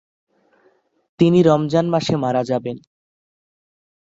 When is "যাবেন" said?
2.43-2.77